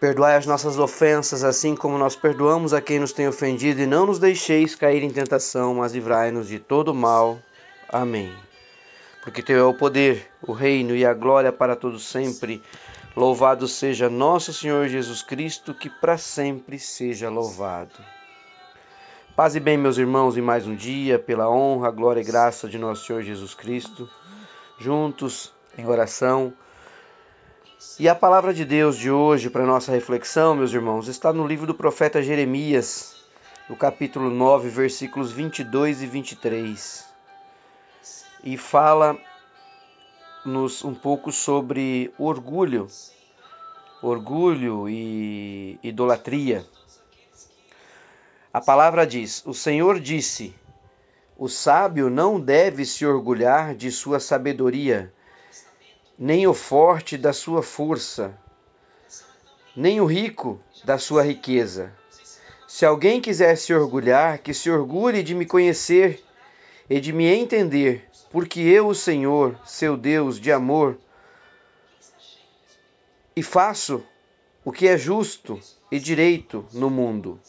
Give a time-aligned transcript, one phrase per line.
[0.00, 4.06] Perdoai as nossas ofensas, assim como nós perdoamos a quem nos tem ofendido, e não
[4.06, 7.38] nos deixeis cair em tentação, mas livrai-nos de todo mal.
[7.86, 8.34] Amém.
[9.22, 12.62] Porque teu é o poder, o reino e a glória para todos sempre.
[13.14, 18.02] Louvado seja nosso Senhor Jesus Cristo, que para sempre seja louvado.
[19.36, 22.78] Paz e bem, meus irmãos, em mais um dia, pela honra, glória e graça de
[22.78, 24.08] nosso Senhor Jesus Cristo,
[24.78, 26.54] juntos em oração
[27.98, 31.66] e a palavra de Deus de hoje para nossa reflexão, meus irmãos, está no livro
[31.66, 33.16] do profeta Jeremias,
[33.70, 37.06] no capítulo 9, versículos 22 e 23.
[38.44, 39.24] E fala-nos
[40.84, 42.86] um pouco sobre orgulho,
[44.02, 46.66] orgulho e idolatria.
[48.52, 50.54] A palavra diz: O Senhor disse:
[51.34, 55.10] O sábio não deve se orgulhar de sua sabedoria
[56.22, 58.38] nem o forte da sua força,
[59.74, 61.94] nem o rico da sua riqueza.
[62.68, 66.22] Se alguém quiser se orgulhar, que se orgulhe de me conhecer
[66.90, 70.98] e de me entender, porque eu, o Senhor, seu Deus de amor,
[73.34, 74.04] e faço
[74.62, 75.58] o que é justo
[75.90, 77.40] e direito no mundo.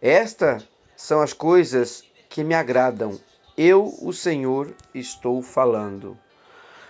[0.00, 3.20] Estas são as coisas que me agradam.
[3.54, 6.16] Eu, o Senhor, estou falando.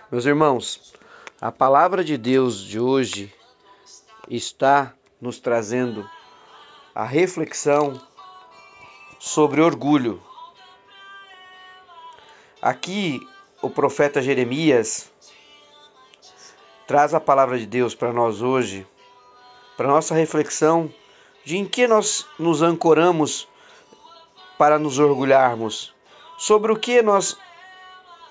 [0.09, 0.93] Meus irmãos,
[1.41, 3.33] a palavra de Deus de hoje
[4.29, 6.09] está nos trazendo
[6.93, 8.01] a reflexão
[9.19, 10.21] sobre orgulho.
[12.61, 13.19] Aqui
[13.61, 15.11] o profeta Jeremias
[16.87, 18.87] traz a palavra de Deus para nós hoje,
[19.75, 20.91] para nossa reflexão
[21.43, 23.47] de em que nós nos ancoramos
[24.57, 25.93] para nos orgulharmos,
[26.37, 27.37] sobre o que nós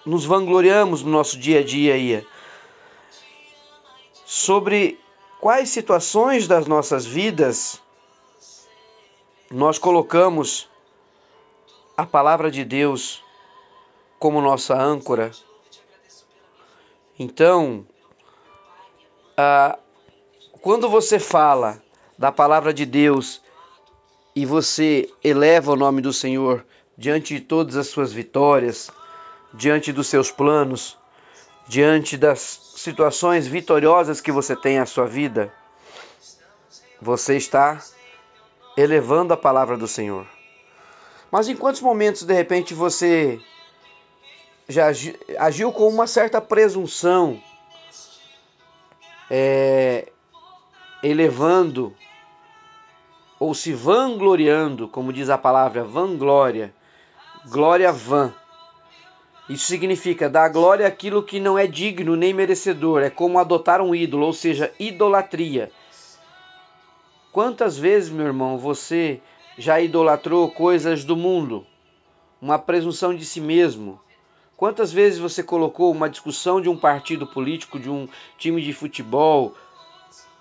[0.07, 2.25] nos vangloriamos no nosso dia a dia
[4.25, 4.99] sobre
[5.41, 7.81] quais situações das nossas vidas
[9.51, 10.69] nós colocamos
[11.97, 13.23] a palavra de Deus
[14.19, 15.31] como nossa âncora.
[17.19, 17.87] Então,
[19.37, 19.79] ah,
[20.61, 21.81] quando você fala
[22.19, 23.43] da palavra de Deus
[24.35, 26.65] e você eleva o nome do Senhor
[26.97, 28.91] diante de todas as suas vitórias,
[29.53, 30.97] diante dos seus planos,
[31.67, 32.41] diante das
[32.77, 35.53] situações vitoriosas que você tem na sua vida,
[37.01, 37.83] você está
[38.77, 40.27] elevando a palavra do Senhor.
[41.31, 43.41] Mas em quantos momentos de repente você
[44.69, 44.87] já
[45.39, 47.43] agiu com uma certa presunção,
[49.31, 50.11] é,
[51.03, 51.95] elevando
[53.39, 56.75] ou se vangloriando, como diz a palavra vanglória,
[57.47, 58.33] glória vã,
[59.49, 63.03] isso significa dar glória àquilo que não é digno nem merecedor.
[63.03, 65.71] É como adotar um ídolo, ou seja, idolatria.
[67.31, 69.21] Quantas vezes, meu irmão, você
[69.59, 71.67] já idolatrou coisas do mundo?
[72.41, 74.01] Uma presunção de si mesmo?
[74.57, 79.55] Quantas vezes você colocou uma discussão de um partido político, de um time de futebol,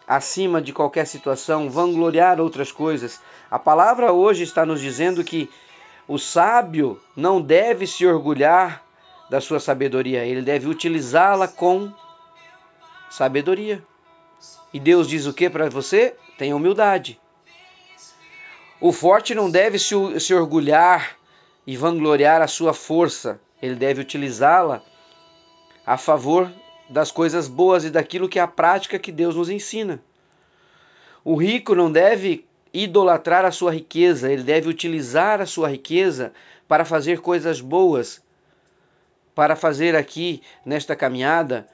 [0.08, 3.20] acima de qualquer situação, vangloriar outras coisas?
[3.52, 5.50] A palavra hoje está nos dizendo que
[6.08, 8.84] o sábio não deve se orgulhar
[9.34, 11.92] da sua sabedoria, ele deve utilizá-la com
[13.10, 13.84] sabedoria.
[14.72, 16.16] E Deus diz o que para você?
[16.38, 17.20] Tenha humildade.
[18.80, 21.18] O forte não deve se, se orgulhar
[21.66, 24.84] e vangloriar a sua força, ele deve utilizá-la
[25.84, 26.54] a favor
[26.88, 30.00] das coisas boas e daquilo que é a prática que Deus nos ensina.
[31.24, 36.32] O rico não deve idolatrar a sua riqueza, ele deve utilizar a sua riqueza
[36.68, 38.23] para fazer coisas boas
[39.36, 41.68] para fazer aqui nesta caminhada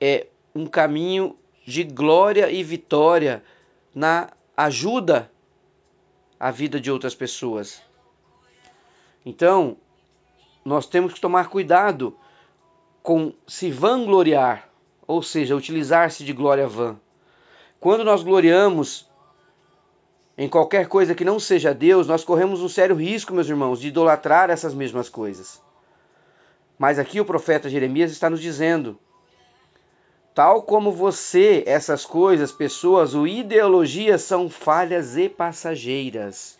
[0.00, 1.36] é um caminho
[1.66, 3.42] de glória e vitória
[3.94, 5.30] na ajuda
[6.38, 7.82] à vida de outras pessoas.
[9.24, 9.76] Então,
[10.64, 12.16] nós temos que tomar cuidado
[13.02, 14.68] com se vangloriar,
[15.06, 16.98] ou seja, utilizar-se de glória vã.
[17.80, 19.08] Quando nós gloriamos
[20.36, 23.88] em qualquer coisa que não seja Deus, nós corremos um sério risco, meus irmãos, de
[23.88, 25.60] idolatrar essas mesmas coisas.
[26.78, 28.98] Mas aqui o profeta Jeremias está nos dizendo:
[30.34, 36.56] Tal como você, essas coisas, pessoas ou ideologias são falhas e passageiras.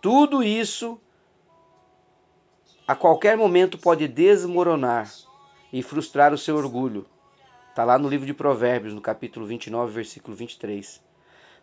[0.00, 0.98] Tudo isso
[2.88, 5.08] a qualquer momento pode desmoronar
[5.72, 7.06] e frustrar o seu orgulho.
[7.68, 11.00] Está lá no livro de Provérbios, no capítulo 29, versículo 23.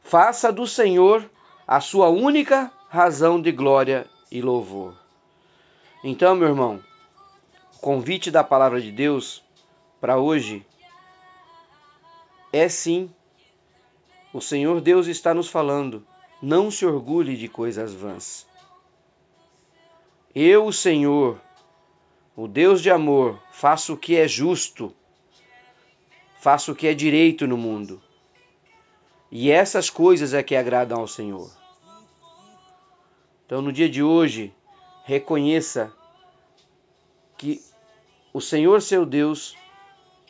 [0.01, 1.29] Faça do Senhor
[1.67, 4.93] a sua única razão de glória e louvor.
[6.01, 6.79] Então, meu irmão,
[7.77, 9.43] o convite da palavra de Deus
[10.01, 10.65] para hoje
[12.51, 13.13] é sim,
[14.33, 16.03] o Senhor Deus está nos falando,
[16.41, 18.47] não se orgulhe de coisas vãs.
[20.33, 21.39] Eu, o Senhor,
[22.35, 24.91] o Deus de amor, faço o que é justo,
[26.39, 28.01] faço o que é direito no mundo.
[29.29, 31.51] E essas coisas é que agradam ao Senhor.
[33.45, 34.51] Então, no dia de hoje,
[35.05, 35.93] reconheça
[37.37, 37.61] que
[38.33, 39.55] o Senhor seu Deus,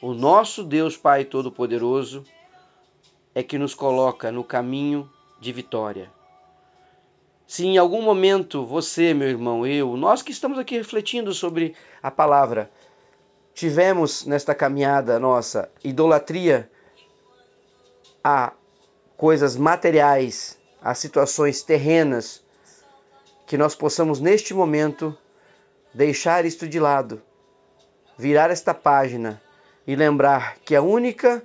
[0.02, 2.24] o nosso Deus Pai Todo-Poderoso,
[3.34, 5.10] é que nos coloca no caminho
[5.40, 6.12] de vitória.
[7.46, 12.12] Se em algum momento você, meu irmão, eu, nós que estamos aqui refletindo sobre a
[12.12, 12.70] palavra,
[13.54, 16.70] tivemos nesta caminhada nossa idolatria
[18.24, 18.52] a
[19.16, 22.44] coisas materiais, a situações terrenas,
[23.46, 25.18] que nós possamos neste momento
[25.94, 27.22] deixar isto de lado,
[28.18, 29.42] virar esta página
[29.86, 31.44] e lembrar que a única,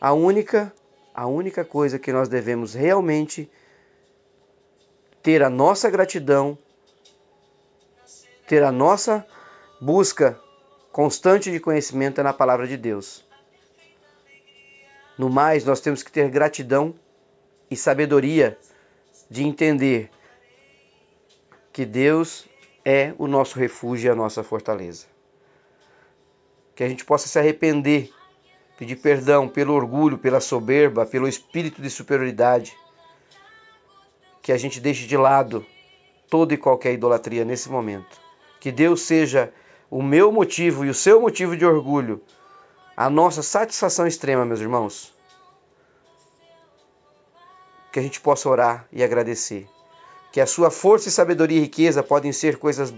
[0.00, 0.72] a única,
[1.14, 3.50] a única coisa que nós devemos realmente
[5.22, 6.56] ter a nossa gratidão,
[8.46, 9.26] ter a nossa
[9.80, 10.38] busca
[10.90, 13.24] constante de conhecimento é na palavra de Deus.
[15.16, 16.94] No mais, nós temos que ter gratidão
[17.70, 18.58] e sabedoria
[19.30, 20.10] de entender
[21.72, 22.47] que Deus
[22.90, 25.04] é o nosso refúgio e a nossa fortaleza.
[26.74, 28.10] Que a gente possa se arrepender,
[28.78, 32.74] pedir perdão pelo orgulho, pela soberba, pelo espírito de superioridade
[34.40, 35.66] que a gente deixe de lado
[36.30, 38.18] toda e qualquer idolatria nesse momento.
[38.58, 39.52] Que Deus seja
[39.90, 42.22] o meu motivo e o seu motivo de orgulho,
[42.96, 45.14] a nossa satisfação extrema, meus irmãos.
[47.92, 49.68] Que a gente possa orar e agradecer.
[50.30, 52.92] Que a sua força e sabedoria e riqueza podem ser coisas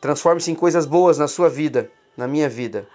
[0.00, 2.86] transforme-se em coisas boas na sua vida, na minha vida.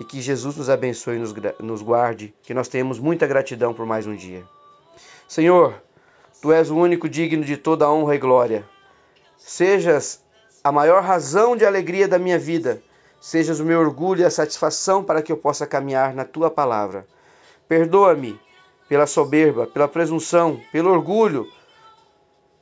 [0.00, 4.06] E que Jesus nos abençoe e nos guarde, que nós tenhamos muita gratidão por mais
[4.06, 4.42] um dia.
[5.28, 5.74] Senhor,
[6.44, 8.68] Tu és o único digno de toda honra e glória.
[9.38, 10.22] Sejas
[10.62, 12.82] a maior razão de alegria da minha vida.
[13.18, 17.06] Sejas o meu orgulho e a satisfação para que eu possa caminhar na tua palavra.
[17.66, 18.38] Perdoa-me
[18.86, 21.50] pela soberba, pela presunção, pelo orgulho,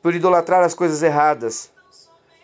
[0.02, 1.70] por idolatrar as coisas erradas.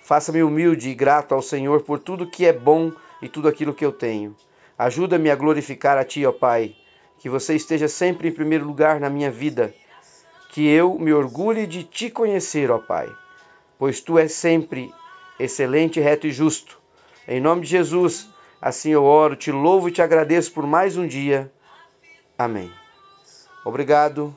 [0.03, 3.85] Faça-me humilde e grato ao Senhor por tudo que é bom e tudo aquilo que
[3.85, 4.35] eu tenho.
[4.79, 6.75] Ajuda-me a glorificar a Ti, ó Pai.
[7.19, 9.75] Que você esteja sempre em primeiro lugar na minha vida
[10.51, 13.09] que eu me orgulhe de te conhecer, ó Pai,
[13.79, 14.93] pois tu és sempre
[15.39, 16.79] excelente, reto e justo.
[17.27, 18.29] Em nome de Jesus,
[18.61, 21.53] assim eu oro, te louvo e te agradeço por mais um dia.
[22.37, 22.73] Amém.
[23.65, 24.37] Obrigado,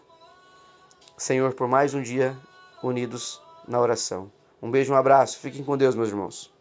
[1.17, 2.35] Senhor, por mais um dia
[2.83, 4.31] unidos na oração.
[4.61, 5.39] Um beijo, um abraço.
[5.39, 6.53] Fiquem com Deus, meus irmãos.